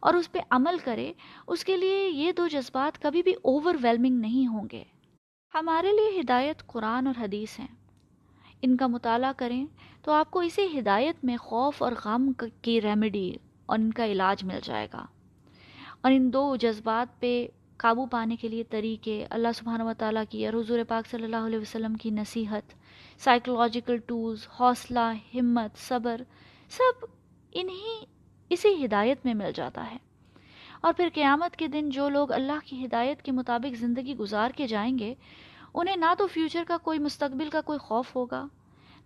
اور 0.00 0.14
اس 0.14 0.32
پہ 0.32 0.38
عمل 0.50 0.76
کرے، 0.84 1.12
اس 1.46 1.64
کے 1.64 1.76
لیے 1.76 2.08
یہ 2.08 2.32
دو 2.32 2.48
جذبات 2.48 3.02
کبھی 3.02 3.22
بھی 3.22 3.32
اوور 3.42 3.74
ویلمنگ 3.82 4.20
نہیں 4.20 4.46
ہوں 4.46 4.68
گے۔ 4.72 4.84
ہمارے 5.54 5.92
لیے 5.92 6.20
ہدایت 6.20 6.66
قرآن 6.66 7.06
اور 7.06 7.20
حدیث 7.20 7.58
ہیں۔ 7.58 7.66
ان 8.62 8.76
کا 8.76 8.86
مطالعہ 8.86 9.32
کریں 9.36 9.66
تو 10.02 10.12
آپ 10.12 10.30
کو 10.30 10.40
اسی 10.40 10.78
ہدایت 10.78 11.24
میں 11.24 11.36
خوف 11.36 11.82
اور 11.82 11.92
غم 12.04 12.32
کی 12.62 12.80
ریمیڈی 12.80 13.32
اور 13.66 13.78
ان 13.78 13.92
کا 13.92 14.06
علاج 14.06 14.44
مل 14.44 14.58
جائے 14.64 14.88
گا۔ 14.92 15.06
اور 16.00 16.12
ان 16.12 16.32
دو 16.32 16.56
جذبات 16.56 17.20
پہ 17.20 17.46
قابو 17.76 18.06
پانے 18.06 18.36
کے 18.36 18.48
لیے 18.48 18.64
طریقے 18.64 19.26
اللہ 19.30 19.48
سبحانہ 19.54 19.82
و 19.82 19.92
تعالیٰ 19.98 20.22
کی 20.30 20.46
اور 20.46 20.60
حضور 20.60 20.78
پاک 20.88 21.06
صلی 21.06 21.24
اللہ 21.24 21.36
علیہ 21.36 21.58
وسلم 21.58 21.94
کی 21.94 22.10
نصیحت 22.10 22.74
سائیکلوجیکل 23.18 23.96
ٹولز 23.96 24.48
حوصلہ، 24.60 25.12
ہمت، 25.34 25.78
صبر 25.78 26.20
سب 26.70 27.04
انہی 27.52 28.04
اسی 28.48 28.84
ہدایت 28.84 29.24
میں 29.24 29.34
مل 29.34 29.52
جاتا 29.54 29.90
ہے۔ 29.90 29.96
اور 30.80 30.92
پھر 30.96 31.08
قیامت 31.14 31.56
کے 31.56 31.66
دن 31.66 31.90
جو 31.90 32.08
لوگ 32.08 32.32
اللہ 32.32 32.66
کی 32.66 32.84
ہدایت 32.86 33.22
کے 33.22 33.32
مطابق 33.32 33.76
زندگی 33.76 34.16
گزار 34.16 34.50
کے 34.50 34.66
جائیں 34.66 34.98
گے، 34.98 35.14
انہیں 35.74 35.96
نہ 35.96 36.14
تو 36.18 36.26
فیوچر 36.26 36.62
کا 36.68 36.76
کوئی 36.76 36.98
مستقبل 36.98 37.50
کا 37.50 37.60
کوئی 37.60 37.78
خوف 37.78 38.16
ہوگا، 38.16 38.46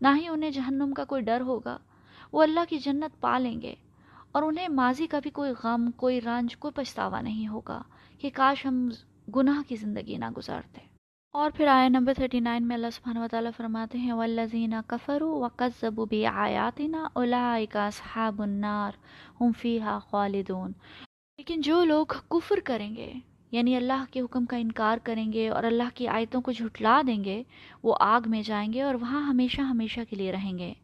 نہ 0.00 0.08
ہی 0.16 0.28
انہیں 0.28 0.50
جہنم 0.50 0.92
کا 0.92 1.04
کوئی 1.04 1.22
ڈر 1.22 1.40
ہوگا۔ 1.40 1.78
وہ 2.32 2.42
اللہ 2.42 2.60
کی 2.68 2.78
جنت 2.78 3.20
پا 3.20 3.38
لیں 3.38 3.60
گے، 3.60 3.74
اور 4.32 4.42
انہیں 4.42 4.68
ماضی 4.68 5.06
کا 5.06 5.18
بھی 5.18 5.30
کوئی 5.30 5.52
غم، 5.64 5.90
کوئی 5.90 6.20
رنج، 6.20 6.56
کوئی 6.56 6.72
پچھتاوا 6.74 7.20
نہیں 7.20 7.48
ہوگا 7.48 7.82
کہ 8.18 8.30
کاش 8.34 8.66
ہم 8.66 8.88
گناہ 9.36 9.68
کی 9.68 9.76
زندگی 9.76 10.16
نہ 10.16 10.30
گزارتے۔ 10.36 10.93
اور 11.34 11.50
پھر 11.56 11.66
آیا 11.66 11.88
نمبر 11.88 12.12
39 12.18 12.60
میں 12.60 12.76
اللہ 12.76 12.86
سبحانہ 12.92 13.18
و 13.18 13.26
تعالیٰ 13.30 13.50
فرماتے 13.56 13.98
ہیں، 13.98 14.12
وَالَّذِينَ 14.12 14.76
كَفَرُوا 14.86 15.38
وَقَذَّبُوا 15.38 16.06
بِآيَاتِنَا 16.10 17.02
أُولَئِكَ 17.02 17.78
أَصْحَابُ 17.78 18.42
النَّارِ 18.42 18.92
هُمْ 19.44 19.52
فِيهَا 19.58 19.98
خَالِدُونَ۔ 19.98 20.72
لیکن 21.38 21.60
جو 21.60 21.84
لوگ 21.84 22.06
کفر 22.06 22.54
کریں 22.64 22.96
گے 22.96 23.12
یعنی 23.50 23.76
اللہ 23.76 24.04
کے 24.10 24.20
حکم 24.20 24.46
کا 24.46 24.56
انکار 24.56 24.98
کریں 25.02 25.32
گے 25.32 25.48
اور 25.48 25.64
اللہ 25.64 25.88
کی 25.94 26.08
آیتوں 26.08 26.40
کو 26.40 26.52
جھٹلا 26.52 27.02
دیں 27.06 27.24
گے، 27.24 27.42
وہ 27.82 27.96
آگ 28.00 28.20
میں 28.26 28.42
جائیں 28.42 28.72
گے 28.72 28.82
اور 28.82 28.94
وہاں 28.94 29.22
ہمیشہ 29.22 29.60
ہمیشہ 29.60 30.00
کے 30.10 30.16
لیے 30.16 30.32
رہیں 30.32 30.58
گے۔ 30.58 30.74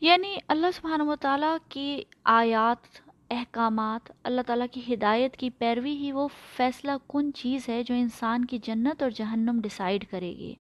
یعنی 0.00 0.36
اللہ 0.48 0.66
سبحانہ 0.74 1.02
و 1.02 1.16
تعالیٰ 1.16 1.56
کی 1.68 2.02
آیات 2.24 3.07
احکامات، 3.30 4.12
اللہ 4.24 4.40
تعالیٰ 4.46 4.66
کی 4.72 4.94
ہدایت 4.94 5.36
کی 5.36 5.50
پیروی 5.50 5.96
ہی 5.96 6.12
وہ 6.12 6.28
فیصلہ 6.56 6.92
کن 7.08 7.32
چیز 7.32 7.68
ہے 7.68 7.82
جو 7.82 7.94
انسان 7.94 8.44
کی 8.44 8.58
جنت 8.58 9.02
اور 9.02 9.10
جہنم 9.10 9.60
ڈیسائیڈ 9.62 10.04
کرے 10.10 10.30
گی۔ 10.30 10.54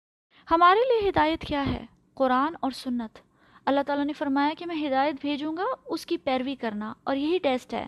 ہمارے 0.51 0.79
لیے 0.79 1.09
ہدایت 1.09 1.41
کیا 1.41 1.65
ہے؟ 1.65 1.85
قرآن 2.13 2.53
اور 2.59 2.71
سنت۔ 2.71 3.17
اللہ 3.65 3.81
تعالیٰ 3.87 4.05
نے 4.05 4.13
فرمایا 4.13 4.53
کہ 4.57 4.65
میں 4.65 4.87
ہدایت 4.87 5.15
بھیجوں 5.21 5.57
گا، 5.57 5.63
اس 5.85 6.05
کی 6.05 6.17
پیروی 6.17 6.55
کرنا، 6.55 6.93
اور 7.03 7.15
یہی 7.15 7.37
ٹیسٹ 7.37 7.73
ہے۔ 7.73 7.87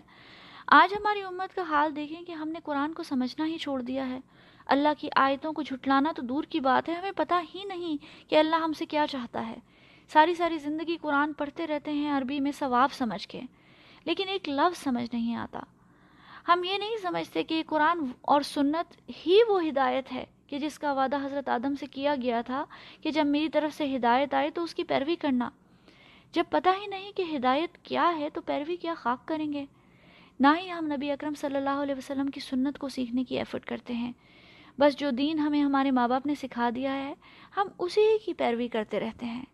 آج 0.66 0.94
ہماری 0.94 1.22
امت 1.22 1.54
کا 1.54 1.62
حال 1.62 1.96
دیکھیں 1.96 2.22
کہ 2.22 2.32
ہم 2.32 2.48
نے 2.48 2.58
قرآن 2.64 2.92
کو 2.92 3.02
سمجھنا 3.02 3.46
ہی 3.46 3.58
چھوڑ 3.58 3.82
دیا 3.82 4.08
ہے۔ 4.08 4.18
اللہ 4.66 4.88
کی 4.98 5.08
آیتوں 5.16 5.52
کو 5.52 5.62
جھٹلانا 5.62 6.12
تو 6.16 6.22
دور 6.22 6.44
کی 6.44 6.60
بات 6.60 6.88
ہے، 6.88 6.94
ہمیں 6.94 7.12
پتہ 7.16 7.34
ہی 7.54 7.64
نہیں 7.64 7.96
کہ 8.30 8.36
اللہ 8.36 8.56
ہم 8.56 8.72
سے 8.72 8.86
کیا 8.86 9.06
چاہتا 9.10 9.46
ہے۔ 9.46 9.56
ساری 10.08 10.34
ساری 10.34 10.58
زندگی 10.58 10.96
قرآن 11.00 11.32
پڑھتے 11.32 11.66
رہتے 11.66 11.92
ہیں، 11.92 12.12
عربی 12.12 12.40
میں 12.40 12.52
ثواب 12.52 12.92
سمجھ 12.92 13.28
کے۔ 13.28 13.40
لیکن 14.04 14.28
ایک 14.28 14.48
لفظ 14.48 14.82
سمجھ 14.82 15.14
نہیں 15.14 15.34
آتا۔ 15.34 15.60
ہم 16.48 16.64
یہ 16.64 16.78
نہیں 16.78 16.96
سمجھتے 17.02 17.42
کہ 17.42 17.62
قرآن 17.66 17.98
اور 18.22 18.40
سنت 18.40 19.10
ہی 19.26 19.38
وہ 19.48 19.66
ہدایت 19.68 20.12
ہے 20.12 20.24
کہ 20.46 20.58
جس 20.58 20.78
کا 20.78 20.92
وعدہ 20.92 21.16
حضرت 21.24 21.48
آدم 21.48 21.74
سے 21.80 21.86
کیا 21.86 22.14
گیا 22.22 22.40
تھا 22.40 22.64
کہ 23.00 23.10
جب 23.10 23.26
میری 23.26 23.48
طرف 23.48 23.76
سے 23.76 23.96
ہدایت 23.96 24.34
آئے 24.34 24.50
تو 24.50 24.62
اس 24.62 24.74
کی 24.74 24.84
پیروی 24.84 25.16
کرنا۔ 25.16 25.50
جب 26.32 26.44
پتہ 26.50 26.68
ہی 26.80 26.86
نہیں 26.86 27.12
کہ 27.12 27.24
ہدایت 27.36 27.78
کیا 27.78 28.12
ہے 28.18 28.30
تو 28.30 28.40
پیروی 28.40 28.76
کیا 28.76 28.94
خاک 28.94 29.28
کریں 29.28 29.52
گے۔ 29.52 29.64
نہ 30.40 30.48
ہی 30.60 30.70
ہم 30.70 30.86
نبی 30.86 31.10
اکرم 31.10 31.34
صلی 31.34 31.56
اللہ 31.56 31.82
علیہ 31.82 31.94
وسلم 31.94 32.26
کی 32.26 32.40
سنت 32.40 32.78
کو 32.78 32.88
سیکھنے 32.88 33.24
کی 33.24 33.38
ایفرٹ 33.38 33.64
کرتے 33.64 33.92
ہیں۔ 33.92 34.12
بس 34.78 34.96
جو 34.96 35.10
دین 35.10 35.38
ہمیں 35.38 35.62
ہمارے 35.62 35.90
ماں 35.90 36.08
باپ 36.08 36.26
نے 36.26 36.34
سکھا 36.34 36.70
دیا 36.74 36.94
ہے، 36.94 37.14
ہم 37.56 37.68
اسی 37.78 38.18
کی 38.24 38.32
پیروی 38.32 38.68
کرتے 38.68 39.00
رہتے 39.00 39.26
ہیں۔ 39.26 39.44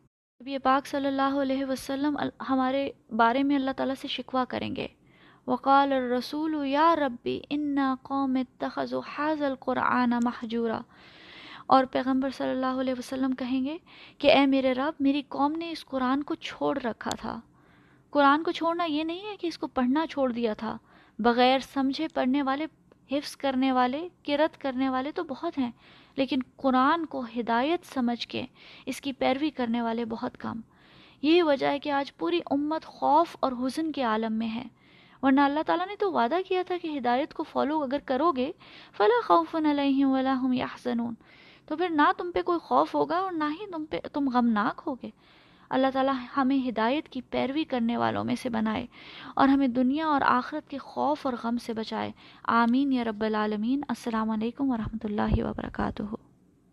نبی 0.42 0.58
پاک 0.58 0.86
صلی 0.86 1.06
اللہ 1.06 1.38
علیہ 1.42 1.64
وسلم 1.64 2.16
ہمارے 2.48 2.90
بارے 3.16 3.42
میں 3.42 3.56
اللہ 3.56 3.70
تعالیٰ 3.76 3.94
سے 4.00 4.08
شکوہ 4.08 4.44
کریں 4.44 4.76
گے۔ 4.76 4.86
وقال 5.46 5.92
الرسول، 5.92 6.66
یا 6.66 6.96
ربی، 6.96 7.40
انا 7.50 7.94
قوم 8.02 8.36
اتخذوا 8.36 9.00
حاض 9.18 9.42
القرآن 9.42 10.10
محجورا 10.24 10.80
اور 11.66 11.84
پیغمبر 11.84 12.30
صلی 12.30 12.50
اللہ 12.50 12.80
علیہ 12.80 12.94
وسلم 12.98 13.34
کہیں 13.34 13.64
گے 13.64 13.78
کہ، 14.18 14.32
اے 14.32 14.46
میرے 14.46 14.72
رب، 14.72 14.92
میری 15.00 15.22
قوم 15.28 15.52
نے 15.52 15.70
اس 15.70 15.84
قرآن 15.84 16.22
کو 16.22 16.34
چھوڑ 16.34 16.78
رکھا 16.80 17.10
تھا۔ 17.10 17.40
قرآن 18.10 18.42
کو 18.42 18.50
چھوڑنا 18.50 18.84
یہ 18.84 19.04
نہیں 19.04 19.30
ہے 19.30 19.36
کہ 19.36 19.46
اس 19.46 19.58
کو 19.58 19.66
پڑھنا 19.66 20.06
چھوڑ 20.06 20.32
دیا 20.32 20.54
تھا۔ 20.54 20.76
بغیر 21.18 21.58
سمجھے 21.58 22.08
پڑھنے 22.14 22.42
والے، 22.42 22.66
حفظ 23.10 23.36
کرنے 23.36 23.72
والے 23.72 24.08
کرت 24.26 24.60
کرنے 24.60 24.88
والے 24.88 25.12
تو 25.12 25.24
بہت 25.24 25.58
ہیں۔ 25.58 25.70
لیکن 26.16 26.38
قرآن 26.56 27.06
کو 27.06 27.24
ہدایت 27.36 27.94
سمجھ 27.94 28.28
کے 28.28 28.46
اس 28.86 29.00
کی 29.00 29.12
پیروی 29.12 29.50
کرنے 29.50 29.82
والے 29.82 30.04
بہت 30.04 30.36
کم۔ 30.38 30.60
یہی 31.22 31.42
وجہ 31.42 31.66
ہے 31.66 31.78
کہ 31.78 31.90
آج 31.90 32.16
پوری 32.16 32.40
امت 32.50 32.84
خوف 32.84 33.36
اور 33.40 33.52
حزن 33.52 33.92
کے 33.92 34.02
عالم 34.02 34.32
میں 34.32 34.48
ہے۔ 34.48 34.64
ورنہ 35.22 35.40
اللہ 35.40 35.60
تعالیٰ 35.66 35.86
نے 35.86 35.96
تو 35.96 36.12
وعدہ 36.12 36.36
کیا 36.48 36.62
تھا 36.66 36.74
کہ 36.82 36.98
ہدایت 36.98 37.34
کو 37.34 37.42
فالو 37.42 37.82
اگر 37.82 37.98
کرو 38.04 38.32
گے 38.32 38.52
فلاں 38.96 39.26
خوف 39.26 39.54
علیہم 39.54 40.10
ولا 40.10 40.34
هم 40.42 40.52
یحزنون۔ 40.52 41.14
تو 41.66 41.76
پھر 41.76 41.88
نہ 41.88 42.02
تم 42.16 42.30
پہ 42.30 42.42
کوئی 42.42 42.58
خوف 42.58 42.94
ہوگا 42.94 43.18
اور 43.18 43.32
نہ 43.32 43.44
ہی 43.44 43.70
تم 43.70 43.84
پہ 43.84 44.00
تم 44.12 44.28
غمناک 44.28 44.82
ہوگے۔ 44.86 45.10
اللہ 45.70 45.86
تعالیٰ 45.92 46.14
ہمیں 46.36 46.68
ہدایت 46.68 47.08
کی 47.08 47.20
پیروی 47.20 47.64
کرنے 47.64 47.96
والوں 47.96 48.24
میں 48.24 48.34
سے 48.34 48.48
بنائے 48.48 48.86
اور 49.34 49.48
ہمیں 49.48 49.68
دنیا 49.68 50.06
اور 50.06 50.20
آخرت 50.24 50.70
کے 50.70 50.78
خوف 50.78 51.26
اور 51.26 51.34
غم 51.44 51.58
سے 51.58 51.72
بچائے۔ 51.72 52.12
آمین 52.44 52.92
یا 52.92 53.04
رب 53.04 53.24
العالمین۔ 53.24 53.80
السلام 53.88 54.30
علیکم 54.30 54.70
ورحمۃ 54.70 55.04
اللہ 55.04 55.44
وبرکاتہ۔ 55.44 56.02